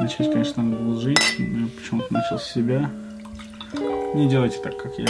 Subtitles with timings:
[0.00, 2.90] Начать, конечно, надо было женщин, но я почему-то начал с себя.
[4.14, 5.06] Не делайте так, как я.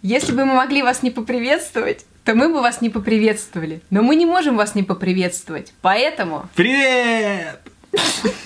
[0.00, 3.82] Если бы мы могли вас не поприветствовать, то мы бы вас не поприветствовали.
[3.90, 5.74] Но мы не можем вас не поприветствовать.
[5.82, 7.60] Поэтому Привет!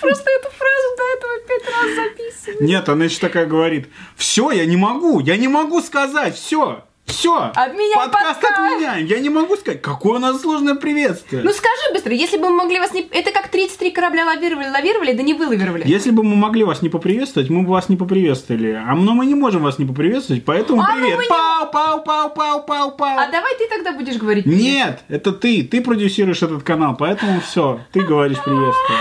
[0.00, 2.66] просто эту фразу до этого пять раз записывали.
[2.66, 3.88] Нет, она еще такая говорит.
[4.16, 6.82] Все, я не могу, я не могу сказать, все.
[7.06, 7.34] Все.
[7.54, 8.52] Отменяй Подкаст подкаст.
[8.60, 9.06] отменяем.
[9.06, 9.80] Я не могу сказать.
[9.80, 11.40] Какое у нас сложное приветствие.
[11.42, 13.00] Ну скажи быстро, если бы мы могли вас не...
[13.00, 15.84] Это как 33 корабля лавировали, лавировали, да не вылавировали.
[15.88, 18.72] Если бы мы могли вас не поприветствовать, мы бы вас не поприветствовали.
[18.86, 21.18] А но мы не можем вас не поприветствовать, поэтому А, ну привет.
[21.18, 23.18] не- Пау, пау, пау, пау, пау, пау.
[23.18, 24.44] А давай ты тогда будешь говорить.
[24.44, 24.60] привет.
[24.60, 25.62] Нет, это ты.
[25.64, 27.80] Ты продюсируешь этот канал, поэтому все.
[27.90, 28.98] Ты говоришь приветствие.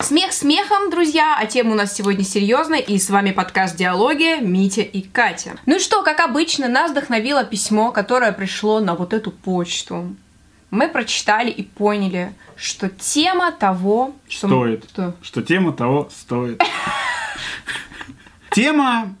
[0.00, 4.82] Смех смехом, друзья, а тема у нас сегодня серьезная, и с вами подкаст «Диалоги» Митя
[4.82, 5.56] и Катя.
[5.66, 10.14] Ну и что, как обычно, нас вдохновило письмо, которое пришло на вот эту почту.
[10.70, 14.48] Мы прочитали и поняли, что тема того, что...
[14.48, 14.84] Стоит.
[14.90, 15.14] Что?
[15.22, 16.62] Что тема того стоит.
[18.50, 19.14] Тема,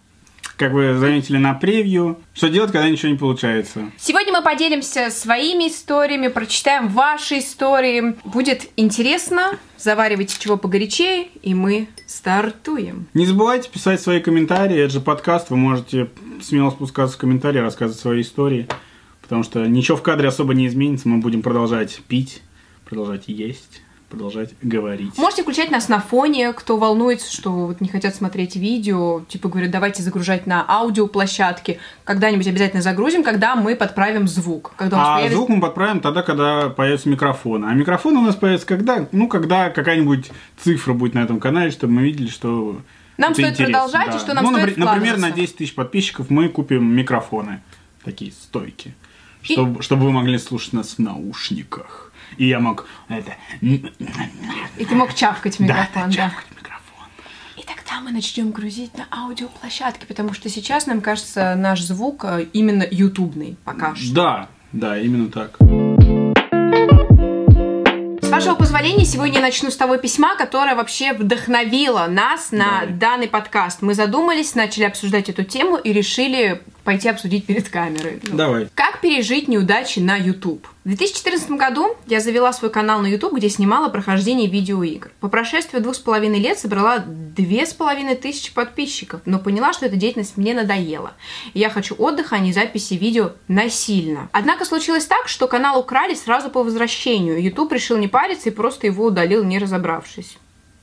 [0.56, 3.90] как вы заметили на превью, что делать, когда ничего не получается.
[3.98, 8.16] Сегодня мы поделимся своими историями, прочитаем ваши истории.
[8.24, 13.06] Будет интересно, заваривайте чего погорячее, и мы стартуем.
[13.14, 14.78] Не забывайте писать свои комментарии.
[14.78, 16.10] Это же подкаст, вы можете
[16.42, 18.68] смело спускаться в комментарии, рассказывать свои истории.
[19.22, 21.08] Потому что ничего в кадре особо не изменится.
[21.08, 22.42] Мы будем продолжать пить,
[22.84, 23.80] продолжать есть,
[24.14, 25.16] продолжать говорить.
[25.18, 29.70] Можете включать нас на фоне, кто волнуется, что вот не хотят смотреть видео, типа говорят,
[29.70, 31.78] давайте загружать на аудиоплощадке.
[32.04, 34.72] Когда-нибудь обязательно загрузим, когда мы подправим звук.
[34.76, 37.64] Когда А появится- звук мы подправим тогда, когда появится микрофон.
[37.64, 39.08] А микрофон у нас появится когда?
[39.12, 40.30] Ну, когда какая-нибудь
[40.62, 42.80] цифра будет на этом канале, чтобы мы видели, что
[43.18, 44.16] Нам это стоит интересно, продолжать, да.
[44.16, 45.40] и что нам ну, стоит напри- Например, на вкладываться.
[45.40, 47.60] 10 тысяч подписчиков мы купим микрофоны.
[48.04, 48.94] Такие стойки.
[49.42, 52.12] Чтобы, чтобы вы могли слушать нас в наушниках.
[52.36, 53.34] И я мог это...
[53.60, 53.78] И
[54.88, 56.12] ты мог чавкать Да, микрофон, да.
[56.12, 57.06] чавкать в микрофон.
[57.56, 62.46] И тогда мы начнем грузить на аудиоплощадке, потому что сейчас, нам кажется, наш звук э,
[62.52, 64.14] именно ютубный пока что.
[64.14, 65.56] Да, да, именно так.
[68.20, 72.94] С вашего позволения, сегодня я начну с того письма, которое вообще вдохновило нас на Давай.
[72.94, 73.80] данный подкаст.
[73.82, 78.20] Мы задумались, начали обсуждать эту тему и решили пойти обсудить перед камерой.
[78.24, 78.66] Ну, Давай.
[79.04, 80.66] Пережить неудачи на YouTube?
[80.84, 85.10] В 2014 году я завела свой канал на YouTube, где снимала прохождение видеоигр.
[85.20, 89.84] По прошествии двух с половиной лет собрала две с половиной тысячи подписчиков, но поняла, что
[89.84, 91.12] эта деятельность мне надоела.
[91.52, 94.30] Я хочу отдыха, а не записи видео насильно.
[94.32, 97.42] Однако случилось так, что канал украли сразу по возвращению.
[97.42, 100.38] YouTube решил не париться и просто его удалил, не разобравшись.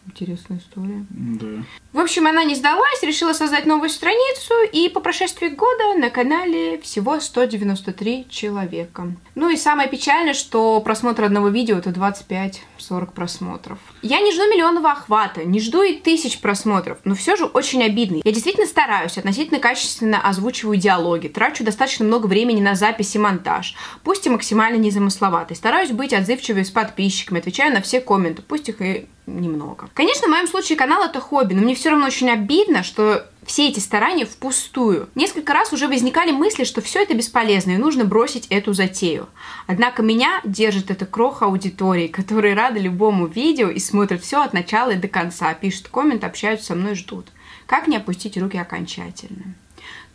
[0.06, 1.06] Интересная история.
[1.10, 1.64] Да.
[1.94, 6.80] В общем, она не сдалась, решила создать новую страницу, и по прошествии года на канале
[6.80, 9.12] всего 193 человека.
[9.36, 13.78] Ну и самое печальное, что просмотр одного видео это 25-40 просмотров.
[14.02, 18.22] Я не жду миллионного охвата, не жду и тысяч просмотров, но все же очень обидно.
[18.24, 23.76] Я действительно стараюсь, относительно качественно озвучиваю диалоги, трачу достаточно много времени на запись и монтаж,
[24.06, 25.58] пусть и максимально незамысловатый.
[25.58, 29.90] Стараюсь быть отзывчивой с подписчиками, отвечаю на все комменты, пусть их и немного.
[29.94, 33.68] Конечно, в моем случае канал это хобби, но мне все равно очень обидно, что все
[33.68, 35.10] эти старания впустую.
[35.16, 39.28] Несколько раз уже возникали мысли, что все это бесполезно и нужно бросить эту затею.
[39.66, 44.92] Однако меня держит эта кроха аудитории, которые рады любому видео и смотрят все от начала
[44.92, 47.30] и до конца, пишут коммент, общаются со мной, ждут.
[47.66, 49.56] Как не опустить руки окончательно?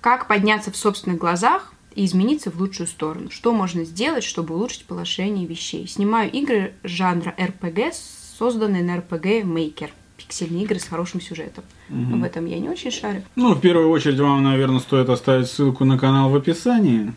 [0.00, 3.32] Как подняться в собственных глазах и измениться в лучшую сторону?
[3.32, 5.88] Что можно сделать, чтобы улучшить положение вещей?
[5.88, 7.93] Снимаю игры жанра RPG,
[8.38, 9.91] созданные на RPG Maker.
[10.16, 11.65] Пиксельные игры с хорошим сюжетом.
[11.91, 13.22] Но в этом я не очень шарю.
[13.37, 17.12] Ну, в первую очередь, вам, наверное, стоит оставить ссылку на канал в описании.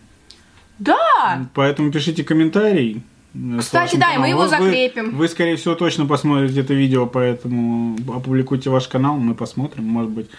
[0.80, 1.48] Да!
[1.54, 3.02] Поэтому пишите комментарий.
[3.34, 5.16] э, Кстати, да, и мы его Вы- закрепим.
[5.16, 10.30] Вы, скорее всего, точно посмотрите это видео, поэтому опубликуйте ваш канал, мы посмотрим, может быть,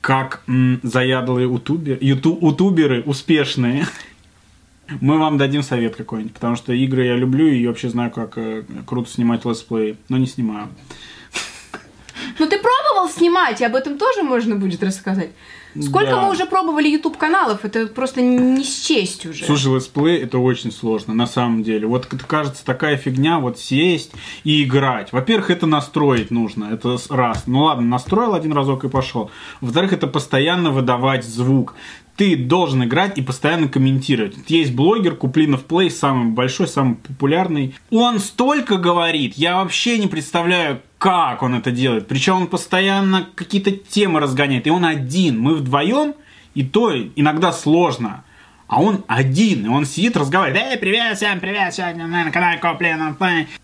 [0.00, 3.86] как м, заядлые утубер, юту- утуберы успешные.
[5.00, 8.64] Мы вам дадим совет какой-нибудь, потому что игры я люблю и вообще знаю, как э,
[8.84, 10.68] круто снимать летсплеи, но не снимаю.
[13.16, 15.30] Снимать, и об этом тоже можно будет рассказать.
[15.80, 16.20] Сколько Да.
[16.22, 19.44] мы уже пробовали YouTube каналов, это просто не счесть уже.
[19.46, 21.86] Слушай, let's play это очень сложно, на самом деле.
[21.86, 24.12] Вот кажется такая фигня, вот сесть
[24.44, 25.12] и играть.
[25.12, 27.44] Во-первых, это настроить нужно, это раз.
[27.46, 29.30] Ну ладно, настроил один разок и пошел.
[29.62, 31.74] Во-вторых, это постоянно выдавать звук.
[32.16, 34.36] Ты должен играть и постоянно комментировать.
[34.48, 37.74] Есть блогер Куплинов Play, самый большой, самый популярный.
[37.90, 42.06] Он столько говорит, я вообще не представляю, как он это делает.
[42.08, 44.66] Причем он постоянно какие-то темы разгоняет.
[44.66, 45.40] И он один.
[45.40, 46.14] Мы вдвоем,
[46.54, 48.24] и то иногда сложно.
[48.68, 53.14] А он один, и он сидит, разговаривает, эй, привет, всем привет, сегодня на канале Коплен,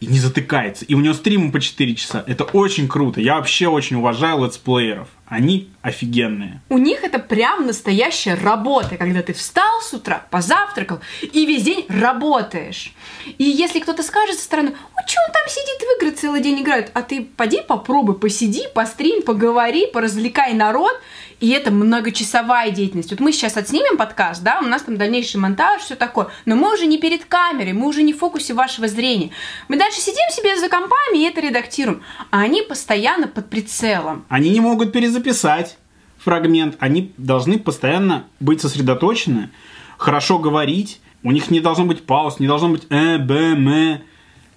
[0.01, 0.85] и не затыкается.
[0.85, 2.23] И у него стримы по 4 часа.
[2.27, 3.19] Это очень круто.
[3.19, 5.09] Я вообще очень уважаю летсплееров.
[5.29, 6.63] Они офигенные.
[6.71, 11.85] У них это прям настоящая работа, когда ты встал с утра, позавтракал и весь день
[11.89, 12.95] работаешь.
[13.37, 16.63] И если кто-то скажет со стороны, ну что он там сидит в игры целый день
[16.63, 20.99] играет, а ты поди попробуй, посиди, пострим, поговори, поразвлекай народ,
[21.41, 23.11] и это многочасовая деятельность.
[23.11, 26.73] Вот мы сейчас отснимем подкаст, да, у нас там дальнейший монтаж, все такое, но мы
[26.73, 29.31] уже не перед камерой, мы уже не в фокусе вашего зрения.
[29.69, 34.25] Мы дальше сидим себе за компами и это редактируем, а они постоянно под прицелом.
[34.29, 35.79] Они не могут перезаписать
[36.19, 39.51] фрагмент, они должны постоянно быть сосредоточены,
[39.97, 44.01] хорошо говорить, у них не должно быть пауз, не должно быть э, б, м.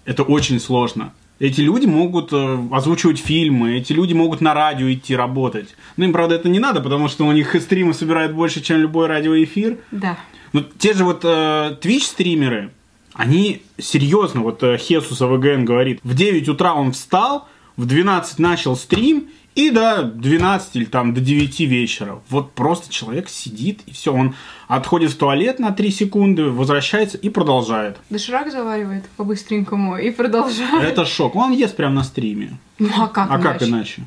[0.05, 1.13] Это очень сложно.
[1.39, 5.75] Эти люди могут э, озвучивать фильмы, эти люди могут на радио идти работать.
[5.97, 9.07] Ну, им, правда, это не надо, потому что у них стримы собирают больше, чем любой
[9.07, 9.77] радиоэфир.
[9.91, 10.17] Да.
[10.53, 12.69] Но те же вот э, Twitch-стримеры,
[13.13, 17.47] они серьезно, вот э, Хесус АВГН говорит, в 9 утра он встал,
[17.77, 22.21] в 12 начал стрим, и до 12 или там до 9 вечера.
[22.29, 24.35] Вот просто человек сидит, и все, он
[24.67, 27.97] отходит в туалет на 3 секунды, возвращается и продолжает.
[28.09, 30.83] Доширак заваривает по-быстренькому и продолжает.
[30.83, 31.35] Это шок.
[31.35, 32.57] Он ест прямо на стриме.
[32.79, 33.43] Ну а как А иначе?
[33.43, 34.01] как иначе?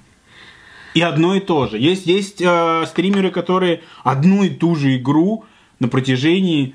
[0.95, 1.77] И одно и то же.
[1.77, 5.45] Есть, есть э, стримеры, которые одну и ту же игру
[5.81, 6.75] на протяжении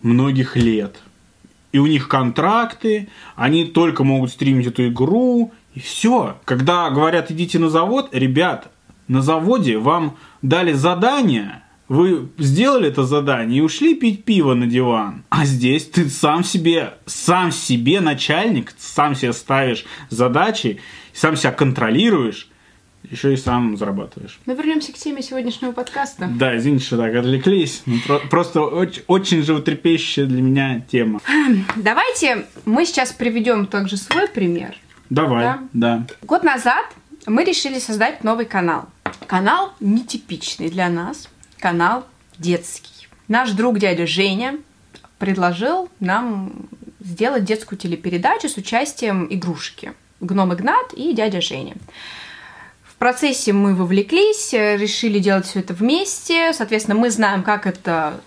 [0.00, 0.96] многих лет.
[1.70, 6.38] И у них контракты, они только могут стримить эту игру, и все.
[6.44, 8.70] Когда говорят, идите на завод, ребят,
[9.08, 15.24] на заводе вам дали задание, вы сделали это задание и ушли пить пиво на диван.
[15.28, 20.80] А здесь ты сам себе, сам себе начальник, сам себе ставишь задачи,
[21.12, 22.48] сам себя контролируешь,
[23.10, 24.38] еще и сам зарабатываешь.
[24.46, 26.30] Мы вернемся к теме сегодняшнего подкаста.
[26.38, 27.82] Да, извините, что так отвлеклись.
[27.84, 31.20] Ну, про- просто очень, очень животрепещущая для меня тема.
[31.76, 34.76] Давайте мы сейчас приведем также свой пример.
[35.12, 35.58] Давай, Да.
[35.74, 36.06] да.
[36.22, 36.86] Год назад
[37.26, 38.88] мы решили создать новый канал.
[39.26, 41.28] Канал нетипичный для нас,
[41.58, 42.06] канал
[42.38, 43.08] детский.
[43.28, 44.56] Наш друг дядя Женя
[45.18, 46.52] предложил нам
[46.98, 49.92] сделать детскую телепередачу с участием игрушки.
[50.20, 51.74] Гном Игнат и дядя Женя.
[52.82, 56.54] В процессе мы вовлеклись, решили делать все это вместе.
[56.54, 58.18] Соответственно, мы знаем, как это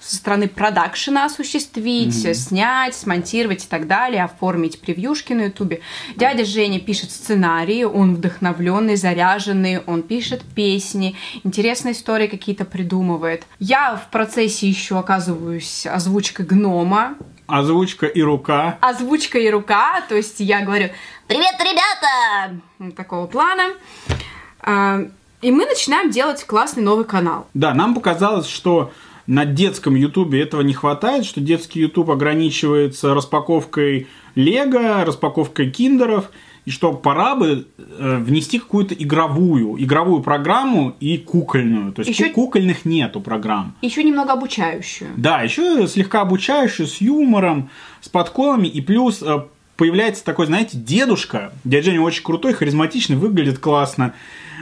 [0.00, 2.34] со стороны продакшена осуществить, Мгм.
[2.34, 5.80] снять, смонтировать и так далее, оформить превьюшки на ютубе.
[6.16, 13.44] Дядя Женя пишет сценарии, он вдохновленный, заряженный, он пишет песни, интересные истории какие-то придумывает.
[13.58, 17.14] Я в процессе еще оказываюсь озвучкой гнома,
[17.46, 18.76] Озвучка и рука.
[18.82, 20.90] озвучка и рука, то есть я говорю
[21.26, 22.60] «Привет, ребята!»
[22.94, 23.70] Такого плана.
[24.60, 25.00] А,
[25.40, 27.46] И мы начинаем делать классный новый канал.
[27.54, 28.92] Да, нам показалось, что
[29.28, 36.30] на детском ютубе этого не хватает, что детский ютуб ограничивается распаковкой лего, распаковкой киндеров,
[36.64, 41.92] и что пора бы э, внести какую-то игровую, игровую программу и кукольную.
[41.92, 43.74] То есть ку- кукольных нету программ.
[43.82, 45.10] Еще немного обучающую.
[45.16, 47.70] Да, еще слегка обучающую, с юмором,
[48.00, 49.44] с подколами, и плюс э,
[49.76, 51.52] появляется такой, знаете, дедушка.
[51.64, 54.12] Дядя Женя очень крутой, харизматичный, выглядит классно.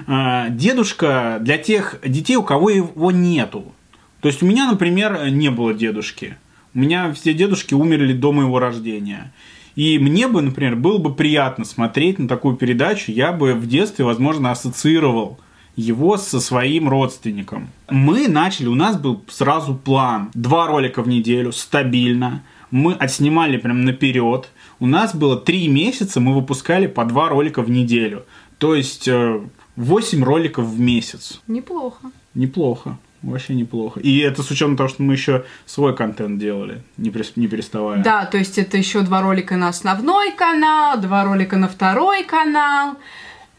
[0.07, 3.73] Э, Дедушка для тех детей, у кого его нету.
[4.21, 6.37] То есть у меня, например, не было дедушки.
[6.75, 9.33] У меня все дедушки умерли до моего рождения.
[9.77, 13.13] И мне бы, например, было бы приятно смотреть на такую передачу.
[13.13, 15.39] Я бы в детстве, возможно, ассоциировал
[15.77, 17.69] его со своим родственником.
[17.91, 20.31] Мы начали, у нас был сразу план.
[20.33, 22.43] Два ролика в неделю, стабильно.
[22.71, 24.49] Мы отснимали прям наперед.
[24.81, 28.25] У нас было три месяца, мы выпускали по два ролика в неделю.
[28.59, 29.41] То есть э,
[29.77, 31.41] 8 роликов в месяц.
[31.47, 32.11] Неплохо.
[32.35, 32.99] Неплохо.
[33.23, 34.01] Вообще неплохо.
[34.01, 38.03] И это с учетом того, что мы еще свой контент делали, не, переставая.
[38.03, 42.97] Да, то есть это еще два ролика на основной канал, два ролика на второй канал.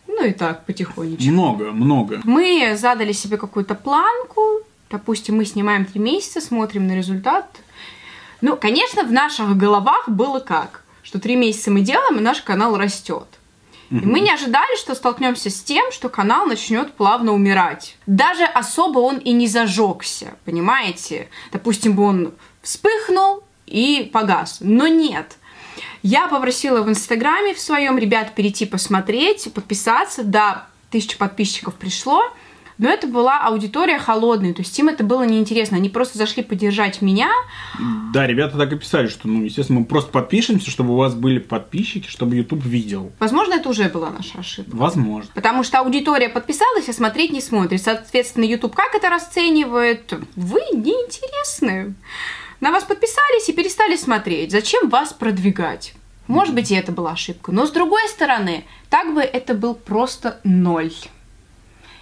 [0.08, 1.30] Ну и так, потихонечку.
[1.30, 2.22] Много, много.
[2.24, 4.42] Мы задали себе какую-то планку.
[4.90, 7.46] Допустим, мы снимаем три месяца, смотрим на результат.
[8.42, 10.84] Ну, конечно, в наших головах было как?
[11.04, 13.28] Что три месяца мы делаем, и наш канал растет.
[13.90, 17.98] И мы не ожидали, что столкнемся с тем, что канал начнет плавно умирать.
[18.06, 21.30] Даже особо он и не зажегся, понимаете?
[21.52, 24.58] Допустим, бы он вспыхнул и погас.
[24.60, 25.38] Но нет.
[26.04, 30.24] Я попросила в Инстаграме в своем ребят перейти посмотреть, подписаться.
[30.24, 32.24] Да, тысяча подписчиков пришло.
[32.78, 35.78] Но это была аудитория холодная, то есть им это было неинтересно.
[35.78, 37.30] Они просто зашли поддержать меня.
[38.14, 41.40] Да, ребята так и писали, что, ну, естественно, мы просто подпишемся, чтобы у вас были
[41.40, 43.12] подписчики, чтобы YouTube видел.
[43.20, 44.76] Возможно, это уже была наша ошибка.
[44.76, 45.32] Возможно.
[45.34, 47.82] Потому что аудитория подписалась, а смотреть не смотрит.
[47.82, 50.14] Соответственно, YouTube как это расценивает?
[50.36, 51.96] Вы неинтересны.
[52.60, 54.52] На вас подписались и перестали смотреть.
[54.52, 55.94] Зачем вас продвигать?
[56.28, 57.52] Может быть, и это была ошибка.
[57.52, 60.92] Но с другой стороны, так бы это был просто ноль.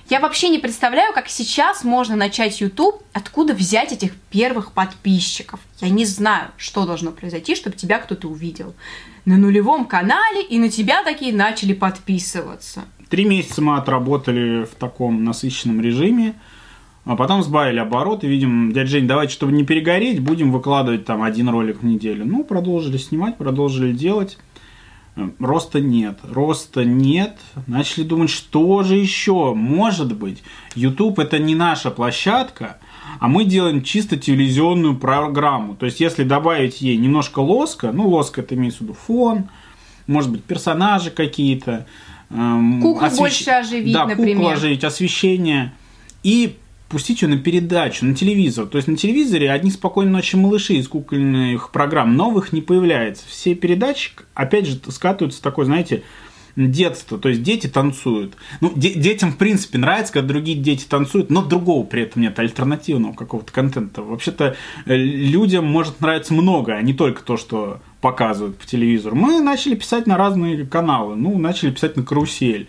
[0.08, 5.60] Я вообще не представляю, как сейчас можно начать YouTube, откуда взять этих первых подписчиков.
[5.82, 8.76] Я не знаю, что должно произойти, чтобы тебя кто-то увидел.
[9.26, 12.84] На нулевом канале и на тебя такие начали подписываться.
[13.10, 16.36] Три месяца мы отработали в таком насыщенном режиме.
[17.06, 21.50] А потом сбавили обороты, видим, дядя Жень, давайте, чтобы не перегореть, будем выкладывать там один
[21.50, 22.26] ролик в неделю.
[22.26, 24.40] Ну, продолжили снимать, продолжили делать.
[25.16, 27.38] Э, роста нет, роста нет.
[27.68, 30.44] Начали думать, что же еще может быть.
[30.76, 32.78] YouTube это не наша площадка,
[33.20, 35.76] а мы делаем чисто телевизионную программу.
[35.76, 39.50] То есть, если добавить ей немножко лоска, ну, лоска это имеется в виду фон,
[40.08, 41.88] может быть, персонажи какие-то.
[42.30, 43.20] Эм, куклу освещ...
[43.20, 44.38] больше оживить, да, например.
[44.38, 45.74] куклу оживить, освещение.
[46.24, 46.58] И
[46.90, 48.68] пустить ее на передачу, на телевизор.
[48.68, 53.24] То есть на телевизоре одни спокойные ночи малыши из кукольных программ, новых не появляется.
[53.28, 56.04] Все передачи, опять же, скатываются такой, знаете,
[56.56, 58.36] детство, то есть дети танцуют.
[58.62, 62.40] Ну, де- детям, в принципе, нравится, когда другие дети танцуют, но другого при этом нет,
[62.40, 64.02] альтернативного какого-то контента.
[64.02, 69.16] Вообще-то э, людям может нравиться много, а не только то, что показывают по телевизору.
[69.16, 72.68] Мы начали писать на разные каналы, ну, начали писать на карусель.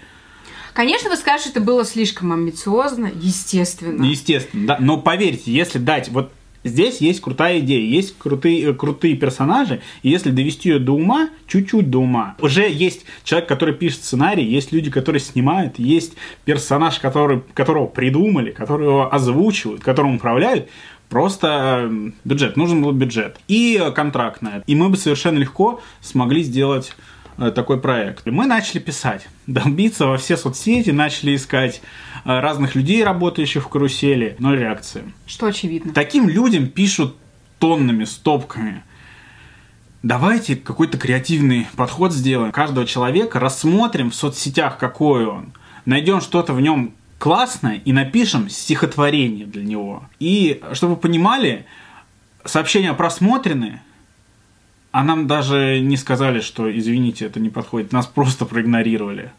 [0.77, 4.05] Конечно, вы скажете, это было слишком амбициозно, естественно.
[4.05, 4.77] Естественно, да.
[4.79, 6.33] Но поверьте, если дать вот
[6.65, 11.91] Здесь есть крутая идея, есть крутые, крутые персонажи, и если довести ее до ума, чуть-чуть
[11.91, 16.15] до ума, уже есть человек, который пишет сценарий, есть люди, которые снимают, есть
[16.45, 20.69] персонаж, который, которого придумали, которого озвучивают, которым управляют,
[21.09, 24.65] Просто э, бюджет, нужен был бюджет и контракт на это.
[24.67, 28.27] И мы бы совершенно легко смогли сделать Э, такой проект.
[28.27, 31.81] Мы начали писать, долбиться во все соцсети, начали искать
[32.25, 35.05] э, разных людей, работающих в карусели, но реакции.
[35.27, 35.93] Что очевидно.
[35.93, 37.17] Таким людям пишут
[37.59, 38.83] тоннами, стопками.
[40.03, 42.53] Давайте какой-то креативный подход сделаем.
[42.53, 45.53] Каждого человека рассмотрим в соцсетях, какой он.
[45.85, 50.05] Найдем что-то в нем классное и напишем стихотворение для него.
[50.21, 51.67] И чтобы вы понимали,
[52.45, 53.81] сообщения просмотрены,
[54.97, 57.93] а нам даже не сказали, что, извините, это не подходит.
[57.93, 59.31] Нас просто проигнорировали.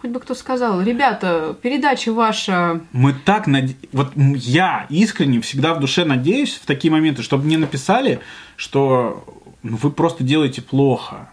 [0.00, 2.82] Хоть бы кто сказал, ребята, передача ваша...
[2.92, 3.72] Мы так над...
[3.90, 8.20] Вот я искренне всегда в душе надеюсь в такие моменты, чтобы мне написали,
[8.54, 9.24] что
[9.64, 11.30] ну, вы просто делаете плохо.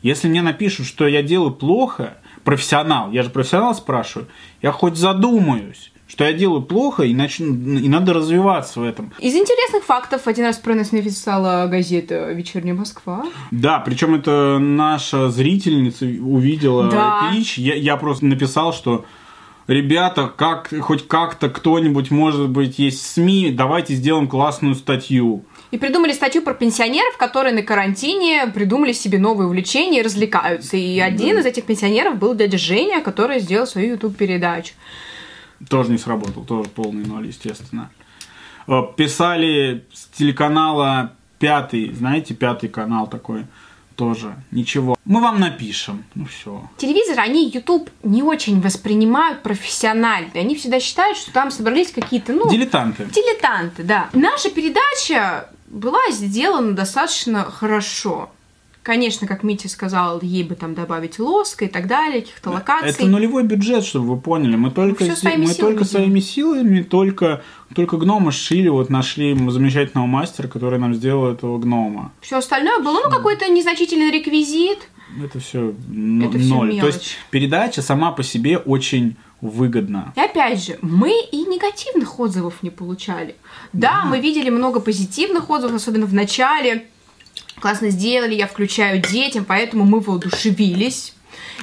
[0.00, 4.28] Если мне напишут, что я делаю плохо, профессионал, я же профессионал спрашиваю,
[4.62, 9.12] я хоть задумаюсь что я делаю плохо, и, начну, и надо развиваться в этом.
[9.18, 13.26] Из интересных фактов один раз про нас написала газета «Вечерняя Москва».
[13.50, 17.30] Да, причем это наша зрительница увидела да.
[17.30, 17.58] пич.
[17.58, 19.04] Я, я просто написал, что
[19.66, 25.44] ребята, как, хоть как-то кто-нибудь, может быть, есть СМИ, давайте сделаем классную статью.
[25.70, 30.78] И придумали статью про пенсионеров, которые на карантине придумали себе новые увлечения и развлекаются.
[30.78, 31.40] И один да.
[31.42, 34.72] из этих пенсионеров был дядя Женя, который сделал свою YouTube-передачу.
[35.68, 37.90] Тоже не сработал, тоже полный ноль, естественно.
[38.66, 43.46] Э, писали с телеканала пятый, знаете, пятый канал такой,
[43.96, 44.96] тоже ничего.
[45.04, 46.62] Мы вам напишем, ну все.
[46.76, 50.30] Телевизор, они YouTube не очень воспринимают профессионально.
[50.34, 52.48] Они всегда считают, что там собрались какие-то, ну...
[52.48, 53.06] Дилетанты.
[53.06, 54.08] Дилетанты, да.
[54.12, 58.30] Наша передача была сделана достаточно хорошо.
[58.88, 62.88] Конечно, как Митя сказал, ей бы там добавить лоска и так далее, каких-то локаций.
[62.88, 64.56] Это нулевой бюджет, чтобы вы поняли.
[64.56, 67.42] Мы только, ну, мы силами только своими силами, только,
[67.74, 72.12] только гнома шили, вот нашли замечательного мастера, который нам сделал этого гнома.
[72.22, 74.78] Все остальное было, ну, какой-то незначительный реквизит.
[75.22, 76.80] Это все ноль.
[76.80, 80.14] То есть передача сама по себе очень выгодна.
[80.16, 83.36] И опять же, мы и негативных отзывов не получали.
[83.74, 84.04] Да, да.
[84.06, 86.86] мы видели много позитивных отзывов, особенно в начале
[87.60, 91.14] классно сделали, я включаю детям, поэтому мы воодушевились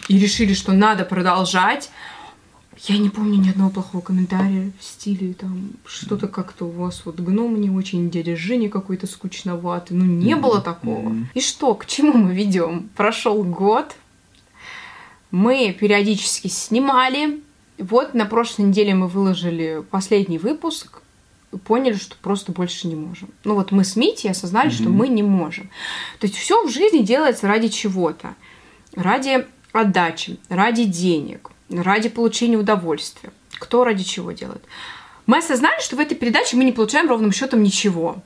[0.08, 1.90] и решили, что надо продолжать.
[2.88, 7.20] Я не помню ни одного плохого комментария в стиле там что-то как-то у вас вот
[7.20, 9.96] гном не очень, дядя Женя какой-то скучноватый.
[9.98, 10.40] Ну, не mm-hmm.
[10.40, 11.10] было такого.
[11.10, 11.26] Mm-hmm.
[11.34, 12.90] И что, к чему мы ведем?
[12.96, 13.96] Прошел год,
[15.32, 17.42] мы периодически снимали.
[17.78, 21.02] Вот на прошлой неделе мы выложили последний выпуск
[21.58, 23.30] поняли, что просто больше не можем.
[23.44, 24.74] Ну вот мы с Митей осознали, mm-hmm.
[24.74, 25.70] что мы не можем.
[26.20, 28.36] То есть все в жизни делается ради чего-то.
[28.96, 33.32] Ради отдачи, ради денег, ради получения удовольствия.
[33.58, 34.64] кто ради чего делает.
[35.26, 38.22] Мы осознали, что в этой передаче мы не получаем ровным счетом ничего.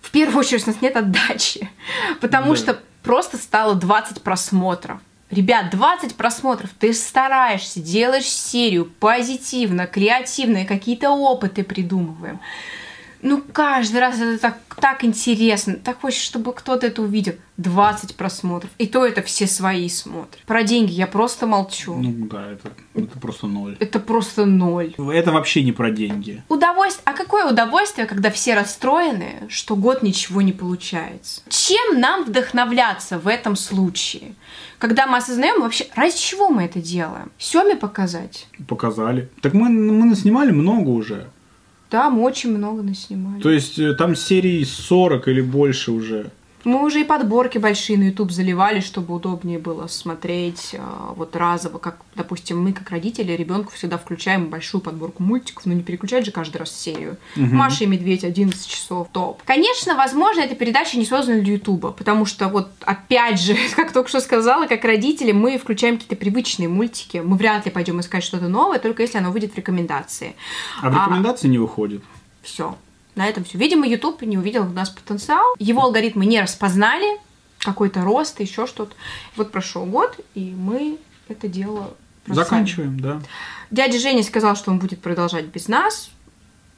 [0.00, 1.68] В первую очередь у нас нет отдачи,
[2.20, 2.56] потому Да.
[2.56, 5.00] что просто стало 20 просмотров.
[5.30, 12.40] Ребят, 20 просмотров, ты стараешься, делаешь серию позитивно, креативно, какие-то опыты придумываем.
[13.22, 15.74] Ну, каждый раз это так, так интересно.
[15.74, 17.34] Так хочешь, чтобы кто-то это увидел.
[17.60, 18.70] 20 просмотров.
[18.78, 20.38] И то это все свои смотрят.
[20.46, 21.94] Про деньги я просто молчу.
[21.94, 23.76] Ну да, это, это просто ноль.
[23.78, 24.94] Это просто ноль.
[25.12, 26.42] Это вообще не про деньги.
[26.48, 27.02] Удовольствие.
[27.04, 31.42] А какое удовольствие, когда все расстроены, что год ничего не получается?
[31.48, 34.34] Чем нам вдохновляться в этом случае?
[34.78, 37.30] Когда мы осознаем вообще, ради чего мы это делаем?
[37.38, 38.46] Семе показать?
[38.66, 39.28] Показали.
[39.42, 41.28] Так мы, мы наснимали много уже.
[41.90, 43.40] Да, мы очень много наснимали.
[43.40, 46.30] То есть э, там серий 40 или больше уже.
[46.64, 50.80] Мы уже и подборки большие на YouTube заливали, чтобы удобнее было смотреть э,
[51.16, 55.82] вот разово, как, допустим, мы как родители ребенку всегда включаем большую подборку мультиков, но не
[55.82, 57.16] переключать же каждый раз серию.
[57.36, 57.56] Мгм.
[57.56, 59.42] Маша и Медведь 11 часов, топ.
[59.44, 64.08] Конечно, возможно, эта передача не создана для Ютуба, потому что вот опять же, как только
[64.08, 68.48] что сказала, как родители, мы включаем какие-то привычные мультики, мы вряд ли пойдем искать что-то
[68.48, 70.34] новое, только если оно выйдет в рекомендации.
[70.82, 72.02] А в А- рекомендации не выходит.
[72.42, 72.76] Все.
[73.20, 73.58] На этом все.
[73.58, 75.44] Видимо, YouTube не увидел в нас потенциал.
[75.58, 77.20] Его алгоритмы не распознали.
[77.58, 78.94] Какой-то рост, еще что-то.
[79.36, 80.96] Вот прошел год, и мы
[81.28, 81.92] это дело.
[82.26, 83.20] Заканчиваем, да.
[83.70, 86.10] Дядя Женя сказал, что он будет продолжать без нас.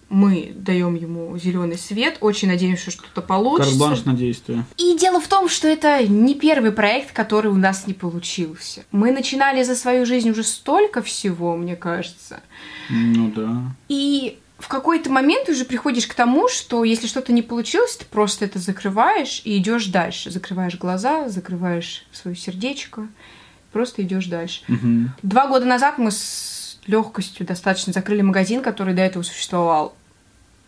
[0.09, 2.19] Мы даем ему зеленый свет.
[2.21, 3.71] Очень надеемся, что что-то получится.
[3.71, 4.65] Карт-бланш на действие.
[4.79, 8.83] И дело в том, что это не первый проект, который у нас не получился.
[8.91, 12.41] Мы начинали за свою жизнь уже столько всего, мне кажется.
[12.91, 13.63] Ну да.
[13.89, 18.45] И в какой-то момент уже приходишь к тому, что если что-то не получилось, ты просто
[18.45, 20.31] это закрываешь и идешь дальше.
[20.31, 23.09] Закрываешь глаза, закрываешь свое сердечко,
[23.73, 24.62] просто идешь дальше.
[24.69, 25.14] Мгм.
[25.25, 29.97] Два года назад мы с легкостью достаточно закрыли магазин, который до этого существовал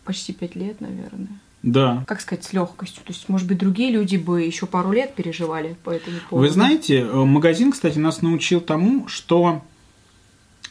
[0.04, 1.38] почти пять лет, наверное.
[1.62, 2.04] Да.
[2.08, 3.00] Как сказать, с легкостью.
[3.04, 6.48] То есть, может быть, другие люди бы еще пару лет переживали по этому поводу.
[6.48, 9.62] Вы знаете, э, магазин, кстати, нас научил тому, что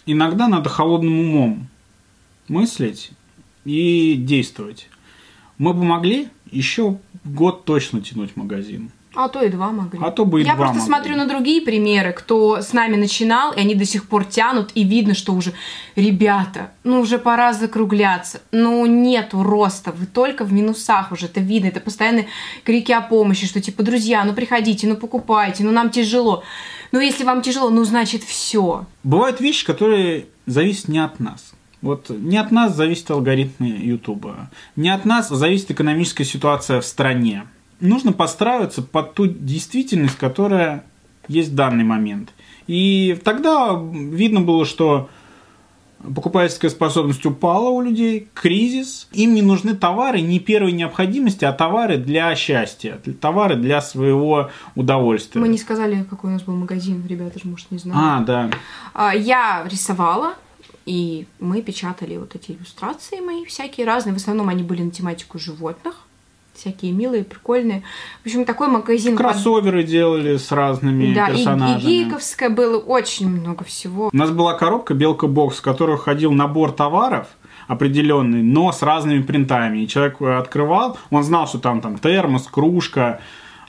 [0.05, 1.69] иногда надо холодным умом
[2.47, 3.11] мыслить
[3.65, 4.89] и действовать.
[5.57, 8.91] Мы бы могли еще год точно тянуть магазин.
[9.15, 9.99] А то и два могли.
[10.01, 10.87] А то бы и Я два просто могли.
[10.87, 14.83] смотрю на другие примеры, кто с нами начинал, и они до сих пор тянут, и
[14.83, 15.53] видно, что уже,
[15.95, 21.67] ребята, ну уже пора закругляться, ну нету роста, вы только в минусах уже, это видно,
[21.67, 22.27] это постоянные
[22.63, 26.43] крики о помощи, что типа, друзья, ну приходите, ну покупайте, ну нам тяжело.
[26.91, 28.87] Ну если вам тяжело, ну значит все.
[29.03, 31.52] Бывают вещи, которые зависят не от нас.
[31.83, 34.49] Вот не от нас зависят алгоритмы Ютуба.
[34.77, 37.43] Не от нас зависит экономическая ситуация в стране.
[37.81, 40.85] Нужно подстраиваться под ту действительность, которая
[41.27, 42.29] есть в данный момент.
[42.67, 45.09] И тогда видно было, что
[46.15, 49.09] покупательская способность упала у людей, кризис.
[49.11, 55.41] Им не нужны товары не первой необходимости, а товары для счастья, товары для своего удовольствия.
[55.41, 58.23] Мы не сказали, какой у нас был магазин, ребята же, может, не знают.
[58.23, 58.49] А, да.
[58.93, 60.35] А, Я рисовала,
[60.85, 64.13] и мы печатали вот эти иллюстрации мои всякие разные.
[64.13, 65.95] В основном они были на тематику животных.
[66.53, 67.81] Всякие милые, прикольные.
[68.21, 69.17] В общем, такой магазин...
[69.17, 71.81] под- Кроссоверы делали с разными Да, и, и персонажами.
[71.89, 74.09] гейковское было очень много всего.
[74.13, 77.27] У нас была коробка Белка Бокс, в которой ходил набор товаров
[77.67, 79.79] определенный, но с разными принтами.
[79.79, 83.19] И человек открывал, он знал, что там, там термос, кружка,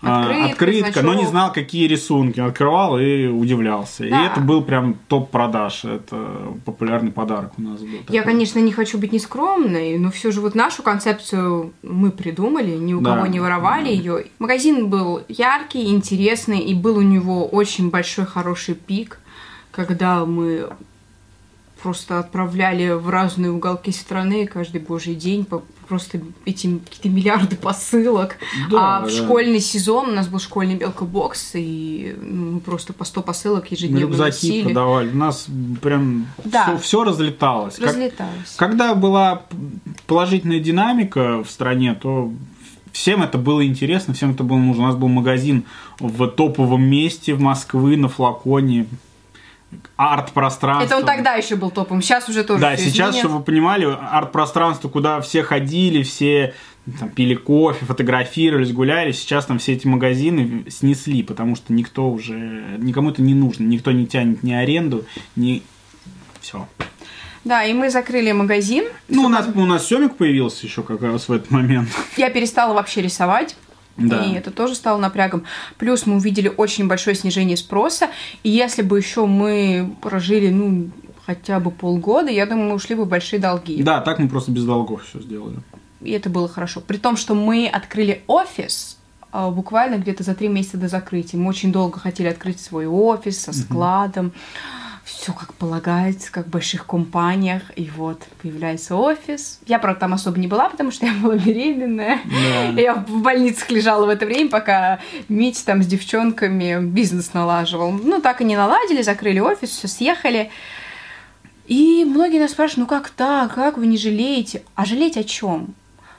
[0.07, 2.41] Открытка, открытка, но не знал, какие рисунки.
[2.41, 4.05] Открывал и удивлялся.
[4.05, 4.27] И Да.
[4.27, 5.85] это был прям топ продаж.
[5.85, 6.17] Это
[6.65, 7.89] популярный подарок у нас был.
[8.09, 8.33] Я, такой.
[8.33, 13.01] конечно, не хочу быть нескромной, но все же вот нашу концепцию мы придумали, ни у
[13.01, 13.15] Да.
[13.15, 14.27] кого не воровали ее.
[14.39, 19.19] Магазин был яркий, интересный, и был у него очень большой хороший пик,
[19.71, 20.69] когда мы
[21.83, 28.37] просто отправляли в разные уголки страны каждый божий день по просто эти какие-то миллиарды посылок.
[28.71, 29.11] Да, а в да.
[29.11, 34.03] школьный сезон у нас был школьный белкобокс, и ну, мы просто по 100 посылок ежедневно
[34.13, 34.63] Рюкзаки носили.
[34.65, 35.11] продавали.
[35.11, 35.47] У нас
[35.83, 36.77] прям Да.
[36.79, 37.77] все, разлеталось.
[37.77, 38.55] Как- Разлеталось.
[38.57, 39.43] Когда была
[40.07, 42.33] положительная динамика в стране, то
[42.93, 44.85] всем это было интересно, всем это было нужно.
[44.85, 45.65] У нас был магазин
[45.99, 48.87] в топовом месте в Москве на флаконе.
[49.97, 50.87] Арт-пространство.
[50.87, 53.19] Это он тогда еще был топом, сейчас уже тоже Да, сейчас, изменилось.
[53.19, 56.55] чтобы вы понимали, арт-пространство, куда все ходили, все
[56.99, 62.35] там, пили кофе, фотографировались, гуляли, сейчас там все эти магазины снесли, потому что никто уже,
[62.79, 65.05] никому это не нужно, никто не тянет ни аренду,
[65.37, 65.63] ни...
[66.41, 66.69] Все.
[67.45, 68.85] Да, и мы закрыли магазин.
[69.09, 71.89] Ну, у нас, у нас Семик появился еще как раз в этот момент.
[72.17, 73.57] Я перестала вообще рисовать.
[73.97, 74.25] Да.
[74.25, 75.45] И это тоже стало напрягом.
[75.79, 78.09] Плюс мы увидели очень большое снижение спроса.
[78.43, 80.91] И если бы еще мы прожили, ну,
[81.27, 83.83] хотя бы полгода, я думаю, мы ушли бы в большие долги.
[83.83, 85.57] Да, так мы просто без долгов все сделали.
[86.01, 86.81] И это было хорошо.
[86.81, 88.99] При том, что мы открыли офис
[89.33, 91.41] а, буквально где-то за три месяца до закрытия.
[91.41, 94.33] Мы очень долго хотели открыть свой офис со складом.
[95.05, 97.63] Все как полагается, как в больших компаниях.
[97.77, 99.61] И вот появляется офис.
[99.67, 102.21] Я, правда, там особо не была, потому что я была беременная.
[102.25, 102.81] Да.
[102.81, 107.93] Я в больницах лежала в это время, пока Митя там с девчонками бизнес налаживал.
[107.93, 110.51] Ну, так и не наладили, закрыли офис, все съехали.
[111.67, 114.63] И многие нас спрашивают, ну как так, как вы не жалеете?
[114.75, 115.75] А жалеть о чем?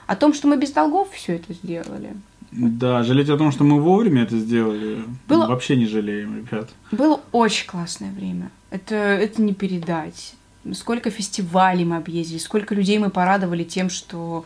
[0.06, 2.14] О том, что мы без долгов все это сделали.
[2.56, 6.70] Да, жалеть о том, что мы вовремя это сделали, Было- вообще не жалеем, ребят.
[6.90, 8.50] Было очень классное время.
[8.70, 10.34] Это, это не передать.
[10.72, 14.44] Сколько фестивалей мы объездили, сколько людей мы порадовали тем, что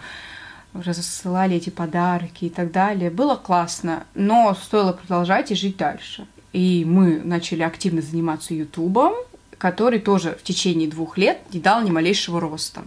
[0.74, 3.10] рассылали эти подарки и так далее.
[3.10, 6.26] Было классно, но стоило продолжать и жить дальше.
[6.52, 9.14] И мы начали активно заниматься Ютубом,
[9.56, 12.82] который тоже в течение двух лет не дал ни малейшего роста.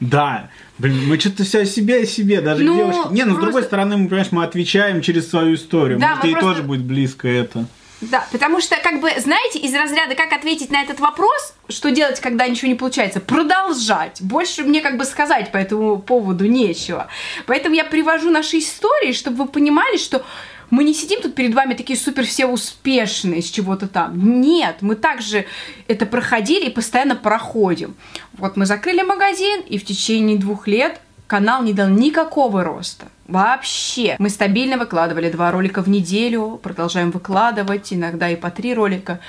[0.00, 3.12] Да, блин, мы что-то все о себе, о себе, даже Ну, девушки.
[3.12, 5.98] Не, ну с другой просто- стороны, мы, понимаешь, мы отвечаем через свою историю.
[5.98, 7.66] Да, Может, ей просто- тоже будет близко это.
[8.00, 12.18] Да, потому что, как бы, знаете, из разряда, как ответить на этот вопрос, что делать,
[12.18, 13.20] когда ничего не получается?
[13.20, 14.20] Продолжать.
[14.20, 17.06] Больше мне, как бы, сказать по этому поводу нечего.
[17.46, 20.24] Поэтому я привожу наши истории, чтобы вы понимали, что
[20.70, 24.40] мы не сидим тут перед вами такие супер все успешные с чего-то там.
[24.40, 25.46] Нет, мы также
[25.88, 27.94] это проходили и постоянно проходим.
[28.34, 33.06] Вот мы закрыли магазин, и в течение двух лет канал не дал никакого роста.
[33.26, 34.16] Вообще.
[34.18, 39.20] Мы стабильно выкладывали два ролика в неделю, продолжаем выкладывать, иногда и по три ролика.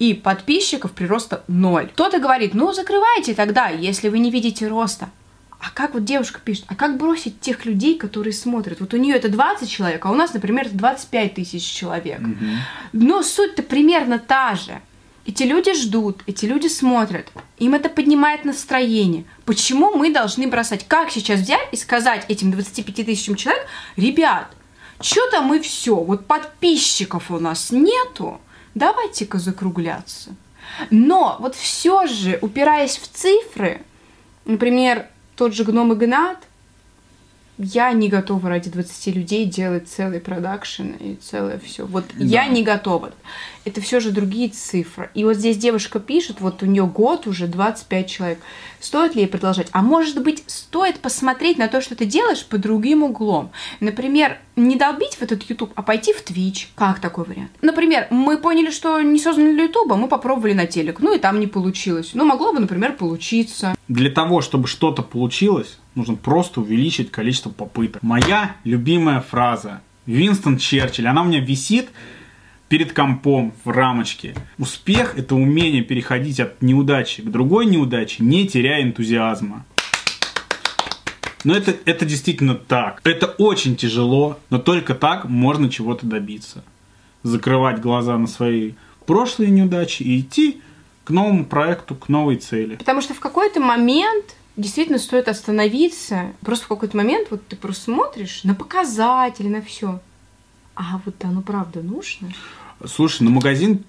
[0.00, 1.88] И подписчиков прироста ноль.
[1.92, 5.10] Кто-то говорит, ну закрывайте тогда, если вы не видите роста.
[5.64, 8.80] А как вот девушка пишет, а как бросить тех людей, которые смотрят?
[8.80, 12.20] Вот у нее это 20 человек, а у нас, например, это 25 тысяч человек.
[12.92, 14.82] Но суть-то примерно та же.
[15.26, 19.24] Эти люди ждут, эти люди смотрят, им это поднимает настроение.
[19.46, 20.86] Почему мы должны бросать?
[20.86, 24.54] Как сейчас взять и сказать этим 25 тысячам человек, ребят,
[25.00, 28.38] что-то мы все, вот подписчиков у нас нету,
[28.74, 30.36] давайте-ка закругляться.
[30.90, 33.80] Но вот все же, упираясь в цифры,
[34.44, 36.38] например, тот же гном Игнат,
[37.56, 41.86] я не готова ради 20 людей делать целый продакшн и целое все.
[41.86, 43.12] Вот я не готова.
[43.64, 45.10] Это все же другие цифры.
[45.14, 48.38] И вот здесь девушка пишет, вот у нее год уже 25 человек.
[48.78, 49.68] Стоит ли ей продолжать?
[49.72, 53.50] А может быть, стоит посмотреть на то, что ты делаешь под другим углом.
[53.80, 56.66] Например, не долбить в этот YouTube, а пойти в Twitch.
[56.74, 57.50] Как такой вариант?
[57.62, 61.00] Например, мы поняли, что не созданы для YouTube, мы попробовали на телек.
[61.00, 62.10] Ну и там не получилось.
[62.14, 63.74] Ну, могло бы, например, получиться.
[63.88, 68.02] Для того, чтобы что-то получилось, нужно просто увеличить количество попыток.
[68.02, 71.88] Моя любимая фраза Винстон Черчилль, она у меня висит
[72.74, 74.34] перед компом в рамочке.
[74.58, 79.64] Успех– это умение переходить от неудачи к другой неудаче, не теряя энтузиазма.
[81.44, 83.00] Но это, это действительно так.
[83.04, 86.64] Это очень тяжело, но только так можно чего-то добиться.
[87.22, 88.72] Закрывать глаза на свои
[89.06, 90.60] прошлые неудачи и идти
[91.04, 92.74] к новому проекту, к новой цели.
[92.74, 96.32] Потому что в какой-то момент действительно стоит остановиться.
[96.40, 100.00] Просто в какой-то момент вот ты просто смотришь на показатели, на все.
[100.74, 102.30] А вот оно правда нужно?
[102.84, 103.84] Слушай, ну магазин,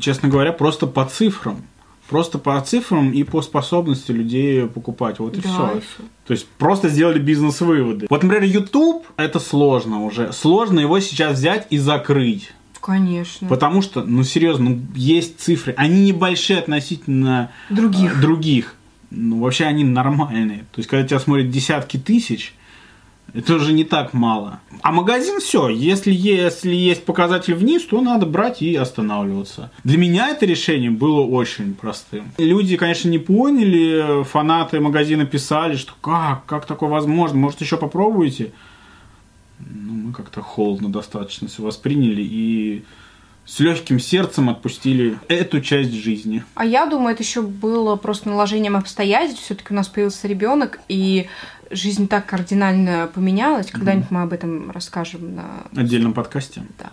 [0.00, 1.62] честно говоря, просто по цифрам.
[2.08, 5.18] Просто по цифрам и по способности людей покупать.
[5.18, 6.04] Вот и Да, все.
[6.26, 8.06] То есть просто сделали бизнес-выводы.
[8.08, 10.32] Вот, например, YouTube это сложно уже.
[10.32, 12.50] Сложно его сейчас взять и закрыть.
[12.80, 13.48] Конечно.
[13.48, 15.74] Потому что, ну серьезно, ну, есть цифры.
[15.76, 18.16] Они небольшие относительно Других.
[18.16, 18.74] э, других.
[19.10, 20.60] Ну, вообще они нормальные.
[20.72, 22.54] То есть, когда тебя смотрят десятки тысяч,
[23.34, 24.60] это уже не так мало.
[24.82, 25.68] А магазин все.
[25.68, 29.70] Если, если есть показатель вниз, то надо брать и останавливаться.
[29.84, 32.32] Для меня это решение было очень простым.
[32.38, 38.52] Люди, конечно, не поняли, фанаты магазина писали, что как, как такое возможно, может еще попробуете.
[39.58, 42.84] Ну, мы как-то холодно достаточно все восприняли и
[43.48, 46.44] с легким сердцем отпустили эту часть жизни.
[46.54, 49.42] А я думаю, это еще было просто наложением обстоятельств.
[49.42, 51.28] Все-таки у нас появился ребенок, и
[51.70, 53.70] жизнь так кардинально поменялась.
[53.70, 56.62] Когда-нибудь мы об этом расскажем на отдельном подкасте.
[56.78, 56.90] Да.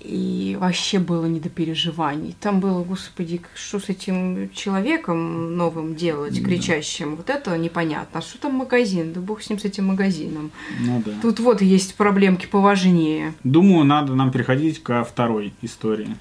[0.00, 2.34] И вообще было не до переживаний.
[2.40, 7.16] Там было, господи, что с этим человеком новым делать, кричащим?
[7.16, 8.20] Вот это непонятно.
[8.20, 9.12] А что там магазин?
[9.12, 10.50] Да бог с ним, с этим магазином.
[10.80, 11.12] Ну да.
[11.20, 13.34] Тут вот есть проблемки поважнее.
[13.44, 16.16] Думаю, надо нам переходить ко второй истории.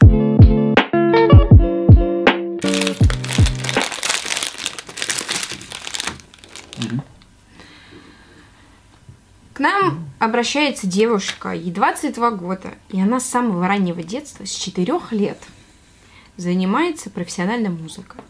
[9.57, 14.99] К нам обращается девушка, ей 22 года, и она с самого раннего детства, с 4
[15.09, 15.39] лет,
[16.35, 18.21] занимается профессиональной музыкой.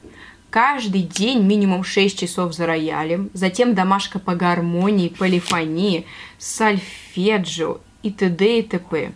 [0.50, 6.06] Каждый день минимум 6 часов за роялем, затем домашка по гармонии, полифонии,
[6.38, 8.60] сольфеджио и т.д.
[8.60, 9.12] и т.п.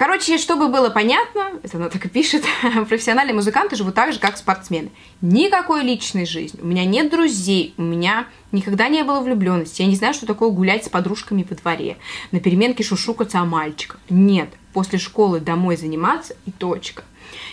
[0.00, 2.42] Короче, чтобы было понятно, это она так и пишет,
[2.88, 4.90] профессиональные музыканты живут так же, как спортсмены.
[5.20, 6.58] Никакой личной жизни.
[6.62, 9.82] У меня нет друзей, у меня никогда не было влюбленности.
[9.82, 11.98] Я не знаю, что такое гулять с подружками во дворе,
[12.32, 14.00] на переменке шушукаться о мальчиках.
[14.08, 17.04] Нет, после школы домой заниматься и точка.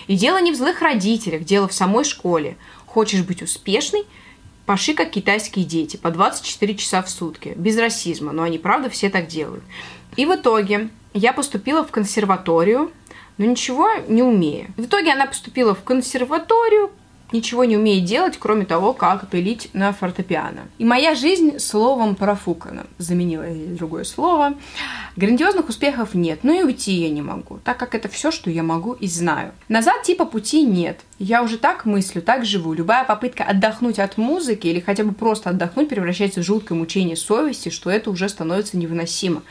[0.07, 2.55] И дело не в злых родителях, дело в самой школе.
[2.85, 4.05] Хочешь быть успешной,
[4.65, 9.09] паши как китайские дети, по 24 часа в сутки, без расизма, но они, правда, все
[9.09, 9.65] так делают.
[10.15, 12.91] И в итоге я поступила в консерваторию,
[13.37, 14.67] но ничего не умея.
[14.77, 16.91] В итоге она поступила в консерваторию,
[17.31, 20.67] ничего не умеет делать, кроме того, как пилить на фортепиано.
[20.77, 22.87] И моя жизнь словом профукана.
[22.97, 24.53] Заменила я другое слово.
[25.15, 28.63] Грандиозных успехов нет, но и уйти я не могу, так как это все, что я
[28.63, 29.51] могу и знаю.
[29.67, 31.01] Назад типа пути нет.
[31.19, 32.73] Я уже так мыслю, так живу.
[32.73, 37.69] Любая попытка отдохнуть от музыки или хотя бы просто отдохнуть превращается в жуткое мучение совести,
[37.69, 39.41] что это уже становится невыносимо.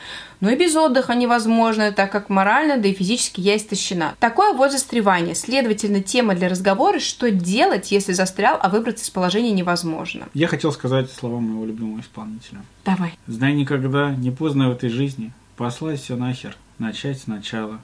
[0.40, 4.14] Но и без отдыха невозможно, так как морально, да и физически я истощена.
[4.20, 5.35] Такое вот застревание.
[5.35, 10.29] Следовательно, тема для разговора, что делать, если застрял, а выбраться из положения невозможно.
[10.35, 12.62] Я хотел сказать слова моего любимого исполнителя.
[12.85, 13.18] Давай.
[13.26, 17.81] Знай никогда, не поздно в этой жизни, послать все нахер, начать сначала.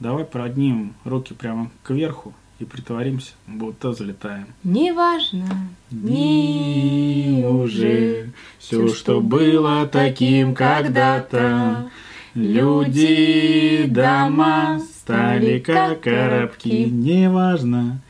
[0.00, 4.46] Давай продним руки прямо кверху и притворимся, будто залетаем.
[4.62, 5.46] Неважно,
[5.90, 11.90] Дни уже, все, что было таким когда-то.
[12.34, 18.00] Люди, дома стали как коробки, неважно,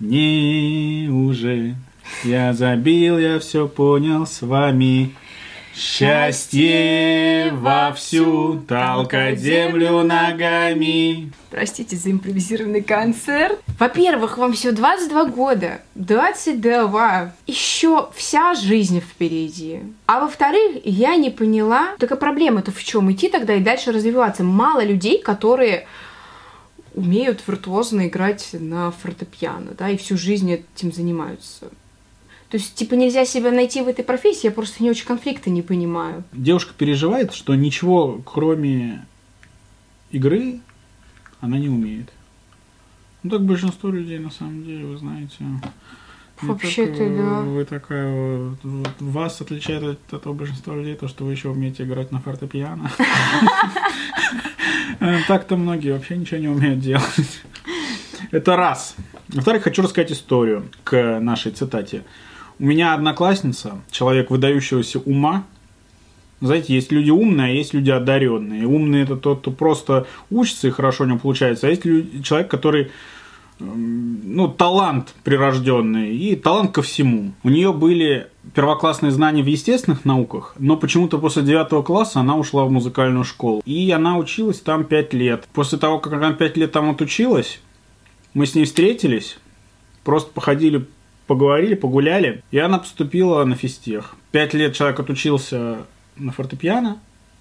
[0.00, 1.76] не уже.
[2.24, 5.14] Я забил, я все понял с вами.
[5.74, 11.32] Счастье вовсю толкать землю ногами.
[11.50, 13.58] Простите за импровизированный концерт.
[13.78, 15.80] Во-первых, вам всего 22 года.
[15.94, 17.34] 22.
[17.46, 19.80] Еще вся жизнь впереди.
[20.06, 23.10] А во-вторых, я не поняла, так а проблема-то в чем?
[23.10, 24.44] Идти тогда и дальше развиваться.
[24.44, 25.86] Мало людей, которые
[26.94, 31.70] умеют виртуозно играть на фортепиано, да, и всю жизнь этим занимаются.
[32.52, 35.62] То есть, типа, нельзя себя найти в этой профессии, я просто не очень конфликты не
[35.62, 36.22] понимаю.
[36.34, 39.06] Девушка переживает, что ничего, кроме
[40.10, 40.60] игры,
[41.40, 42.12] она не умеет.
[43.22, 45.36] Ну, так большинство людей, на самом деле, вы знаете.
[46.42, 47.40] Вообще-то, да.
[47.40, 52.12] Вы такая вот, Вас отличает от этого большинства людей то, что вы еще умеете играть
[52.12, 52.90] на фортепиано.
[55.00, 57.40] Э, Так-то многие вообще ничего не умеют делать.
[58.30, 58.94] Это раз.
[59.28, 62.04] Во-вторых, хочу рассказать историю к нашей цитате.
[62.62, 65.42] У меня одноклассница, человек выдающегося ума.
[66.40, 68.66] Знаете, есть люди умные, а есть люди одаренные.
[68.68, 72.48] Умный это тот, кто просто учится и хорошо у него получается, а есть лю- человек,
[72.48, 72.92] который
[73.58, 77.32] эм, ну, талант прирожденный и талант ко всему.
[77.42, 82.64] У нее были первоклассные знания в естественных науках, но почему-то после девятого класса она ушла
[82.64, 83.60] в музыкальную школу.
[83.66, 85.48] И она училась там пять лет.
[85.52, 87.60] После того, как она пять лет там отучилась,
[88.34, 89.36] мы с ней встретились,
[90.04, 90.86] просто походили,
[91.26, 94.16] поговорили, погуляли, и она поступила на физтех.
[94.30, 96.98] Пять лет человек отучился на фортепиано,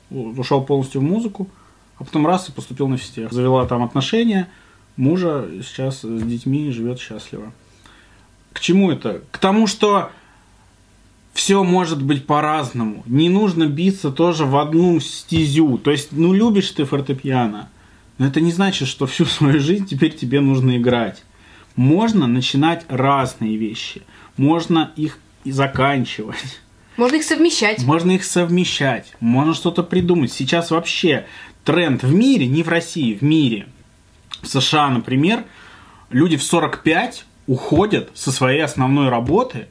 [0.09, 1.47] ушел полностью в музыку,
[1.97, 3.31] а потом раз и поступил на физтех.
[3.31, 4.47] Завела там отношения,
[4.97, 7.53] мужа сейчас с детьми живет счастливо.
[8.53, 9.21] К чему это?
[9.31, 10.11] К тому, что
[11.33, 13.03] все может быть по-разному.
[13.05, 15.77] Не нужно биться тоже в одну стезю.
[15.77, 17.69] То есть, ну, любишь ты фортепиано,
[18.17, 21.23] но это не значит, что всю свою жизнь теперь тебе нужно играть.
[21.75, 24.01] Можно начинать разные вещи.
[24.38, 26.60] Можно их и заканчивать.
[26.97, 27.84] Можно их совмещать.
[27.84, 29.13] Можно их совмещать.
[29.19, 30.31] Можно что-то придумать.
[30.31, 31.25] Сейчас вообще
[31.63, 33.67] тренд в мире, не в России, в мире.
[34.41, 35.45] В США, например,
[36.10, 39.67] люди в 45 уходят со своей основной работы,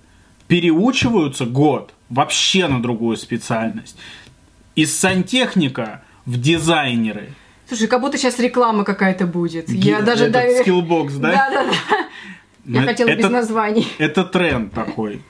[0.48, 3.96] переучиваются год вообще на другую специальность.
[4.74, 7.34] Из сантехника в дизайнеры.
[7.70, 9.68] Слушай, как будто сейчас реклама какая-то будет.
[9.70, 10.24] Я Ги- даже...
[10.24, 11.30] этот да- Skillbox, да?
[11.30, 12.80] Да, да, да.
[12.80, 13.87] Я хотела без названий.
[13.98, 15.22] Это тренд такой.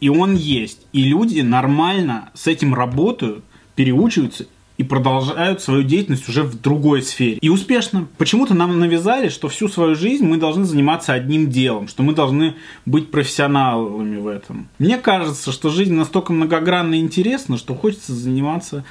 [0.00, 0.86] И он есть.
[0.94, 3.44] И люди нормально с этим работают,
[3.74, 4.46] переучиваются
[4.78, 7.36] и продолжают свою деятельность уже в другой сфере.
[7.42, 8.08] И успешно.
[8.16, 12.54] Почему-то нам навязали, что всю свою жизнь мы должны заниматься одним делом, что мы должны
[12.86, 14.68] быть профессионалами в этом.
[14.78, 18.86] Мне кажется, что жизнь настолько многогранна и интересна, что хочется заниматься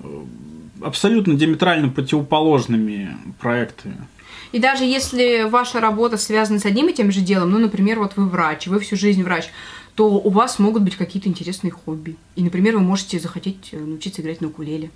[0.00, 0.04] э,
[0.82, 3.96] абсолютно диаметрально противоположными проектами.
[4.52, 8.12] И даже если ваша работа связана с одним и тем же делом, ну, например, вот
[8.16, 9.50] вы врач, вы всю жизнь врач,
[9.94, 12.16] то у вас могут быть какие-то интересные хобби.
[12.36, 14.90] И, например, вы можете захотеть э, научиться играть на укулеле.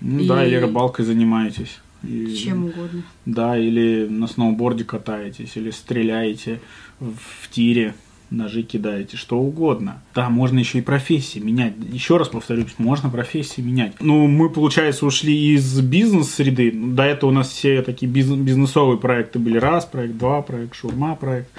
[0.00, 1.78] Ну И- да, или рыбалкой занимаетесь.
[2.02, 3.02] И- Чем угодно.
[3.26, 6.60] Да, или на сноуборде катаетесь, или стреляете
[7.00, 7.94] в, в тире,
[8.36, 10.02] ножи кидаете, что угодно.
[10.14, 11.74] Да, можно еще и профессии менять.
[11.90, 13.94] Еще раз повторюсь, можно профессии менять.
[14.00, 16.72] Ну, мы, получается, ушли из бизнес-среды.
[16.72, 19.58] До этого у нас все такие биз- бизнесовые проекты были.
[19.58, 21.50] Раз проект, два проект, шурма проект.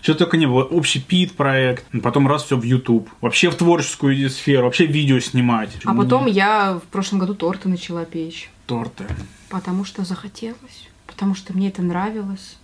[0.00, 0.64] Что только не было.
[0.64, 1.86] Общий пит проект.
[2.02, 3.08] Потом раз все в YouTube.
[3.20, 4.64] Вообще в творческую сферу.
[4.64, 5.70] Вообще видео снимать.
[5.84, 8.50] А потом я в прошлом году торты начала печь.
[8.66, 9.04] Торты.
[9.48, 10.88] Потому что захотелось.
[11.06, 12.56] Потому что мне это нравилось.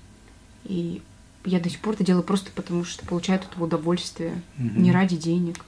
[0.65, 1.01] И
[1.49, 4.41] я до сих пор это делаю просто потому, что получаю от этого удовольствие.
[4.57, 4.83] Мгм.
[4.83, 5.65] Не ради денег,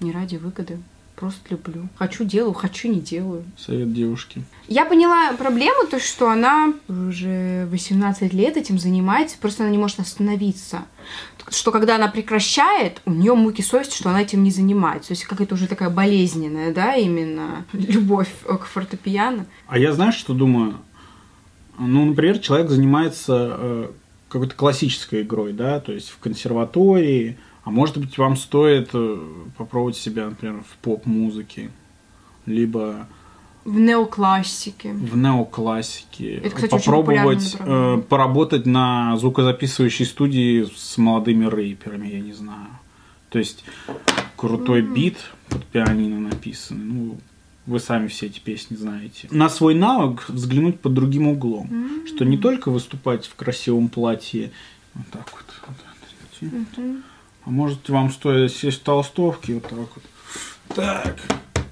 [0.00, 0.78] не ради выгоды.
[1.16, 1.88] Просто люблю.
[1.96, 3.44] Хочу делаю, хочу не делаю.
[3.56, 4.42] Совет девушки.
[4.66, 10.00] Я поняла проблему, то, что она уже 18 лет этим занимается, просто она не может
[10.00, 10.82] остановиться.
[11.50, 15.08] Что когда она прекращает, у нее муки совести, что она этим не занимается.
[15.08, 19.46] То есть какая-то уже такая болезненная, да, именно любовь э, к фортепиано.
[19.68, 20.78] А я знаешь, что думаю?
[21.78, 23.90] Ну, например, человек занимается э,
[24.34, 29.18] какой-то классической игрой, да, то есть в консерватории, а может быть, вам стоит э,
[29.56, 31.70] попробовать себя, например, в поп-музыке,
[32.44, 33.06] либо
[33.64, 34.92] В неоклассике.
[34.92, 36.38] в неоклассике.
[36.38, 42.66] Это, кстати, попробовать э, поработать на звукозаписывающей студии с молодыми рэперами, я не знаю.
[43.30, 43.64] То есть
[44.34, 45.18] крутой бит
[45.48, 46.84] под пианино написанный.
[46.84, 47.18] Ну,
[47.66, 49.28] вы сами все эти песни знаете.
[49.30, 51.70] На свой навык взглянуть под другим углом.
[52.06, 54.50] Что не только выступать в красивом платье,
[54.94, 55.44] вот так вот.
[55.66, 55.94] вот так
[56.40, 57.02] Мгм.
[57.44, 60.04] а может вам стоит сесть в толстовке вот так вот.
[60.74, 61.16] Так,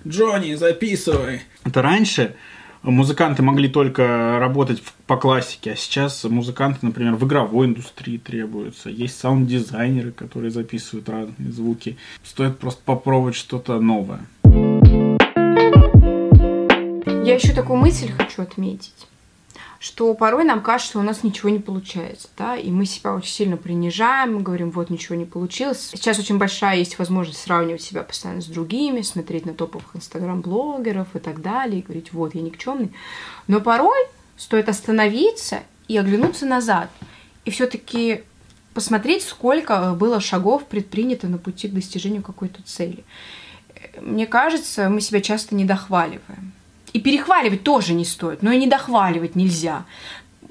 [0.07, 1.43] Джонни, записывай.
[1.65, 2.37] Это раньше
[2.83, 8.91] музыканты могли только работать по классике, а сейчас музыканты, например, в игровой индустрии требуются.
[8.91, 11.97] Есть саунд-дизайнеры, которые записывают разные звуки.
[12.25, 14.27] Стоит просто попробовать что-то новое.
[17.25, 19.07] Я еще такую мысль хочу отметить,
[19.79, 23.31] что порой нам кажется, что у нас ничего не получается, да, и мы себя очень
[23.31, 25.91] сильно принижаем, мы говорим, вот ничего не получилось.
[25.95, 31.21] Сейчас очень большая есть возможность сравнивать себя постоянно с другими, смотреть на топовых инстаграм-блогеров и
[31.21, 32.93] так далее, и говорить, вот, я никчемный.
[33.47, 34.01] Но порой
[34.37, 36.91] стоит остановиться и оглянуться назад,
[37.45, 38.25] и все-таки
[38.75, 43.05] посмотреть, сколько было шагов предпринято на пути к достижению какой-то цели.
[44.01, 46.53] Мне кажется, мы себя часто недохваливаем.
[46.93, 49.85] И перехваливать тоже не стоит, но и недохваливать нельзя.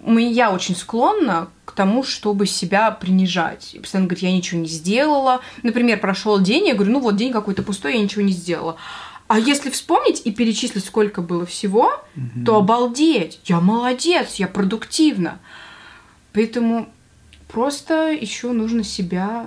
[0.04, 3.76] Мы- Я очень склонна к тому, чтобы себя принижать.
[3.76, 5.42] И постоянно говорить, я ничего не сделала.
[5.64, 8.78] Например, прошел день, я говорю, ну вот день какой-то пустой, я ничего не сделала.
[9.28, 11.92] А если вспомнить и перечислить, сколько было всего,
[12.46, 15.40] то обалдеть, я молодец, я продуктивна.
[16.34, 16.90] Поэтому
[17.48, 19.46] просто еще нужно себя...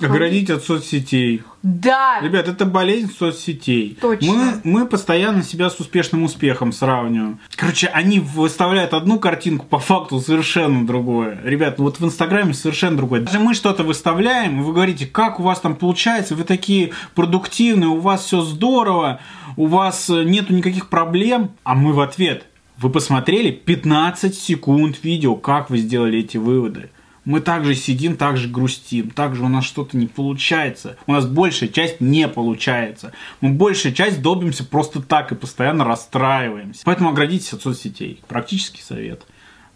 [0.00, 1.42] Оградить от соцсетей.
[1.62, 3.96] Да, Ребят, это болезнь соцсетей.
[4.00, 4.32] Точно.
[4.32, 7.40] Мы, мы постоянно себя с успешным успехом сравниваем.
[7.56, 11.40] Короче, они выставляют одну картинку, по факту совершенно другое.
[11.44, 13.22] Ребят, вот в Инстаграме совершенно другое.
[13.22, 18.00] Даже мы что-то выставляем, вы говорите, как у вас там получается, вы такие продуктивные, у
[18.00, 19.20] вас все здорово,
[19.56, 21.52] у вас э, нету никаких проблем.
[21.64, 26.90] А мы в ответ, вы посмотрели 15 секунд видео, как вы сделали эти выводы.
[27.26, 30.96] Мы также сидим, также грустим, также у нас что-то не получается.
[31.08, 33.12] У нас большая часть не получается.
[33.40, 36.82] Мы большая часть долбимся просто так и постоянно расстраиваемся.
[36.84, 38.22] Поэтому оградитесь от соцсетей.
[38.28, 39.26] Практический совет.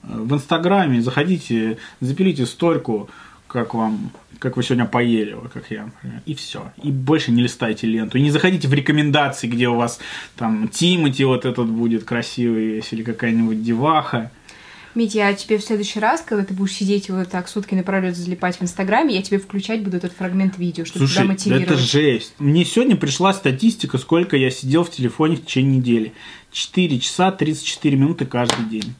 [0.04, 3.10] Э, В Инстаграме заходите, запилите стойку,
[3.48, 6.72] как вам, как вы сегодня поели, как я, например, и все.
[6.84, 8.16] И больше не листайте ленту.
[8.16, 9.98] И не заходите в рекомендации, где у вас
[10.36, 14.30] там Тимати вот этот будет красивый весь, или какая-нибудь деваха.
[14.94, 18.56] Митя, я тебе в следующий раз, когда ты будешь сидеть вот так сутки напролет залипать
[18.56, 21.66] в Инстаграме, я тебе включать буду этот фрагмент видео, чтобы тебя Слушай, да мотивировать.
[21.68, 22.34] это жесть.
[22.38, 26.12] Мне сегодня пришла статистика, сколько я сидел в телефоне в течение недели.
[26.50, 28.94] 4 часа 34 минуты каждый день.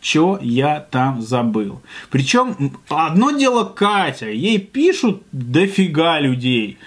[0.00, 1.82] Чё я там забыл?
[2.10, 6.78] Причем одно дело Катя, ей пишут дофига людей.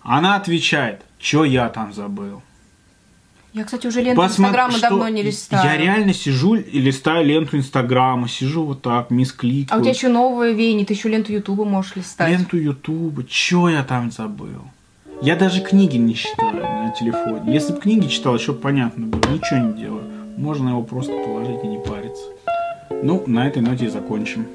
[0.00, 2.42] Она отвечает, чё я там забыл?
[3.56, 5.64] Я, кстати, уже ленту Посмотри, Инстаграма что- давно не листаю.
[5.64, 9.68] Я реально сижу и листаю ленту Инстаграма, сижу вот так, мисс клик.
[9.72, 12.28] А у тебя еще новое веяние, ты еще ленту Ютуба можешь листать.
[12.28, 13.24] Ленту Ютуба.
[13.24, 14.60] Чё я там забыл?
[15.22, 17.54] Я даже книги не читаю на телефоне.
[17.54, 19.22] Если бы книги читал, еще понятно было.
[19.32, 20.04] Ничего не делаю.
[20.36, 22.24] Можно его просто положить и не париться.
[23.02, 24.46] Ну, на этой ноте и закончим.